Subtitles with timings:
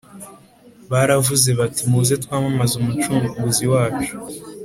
[0.91, 4.13] baravuze bati muze twamamaze umucunguzi wacu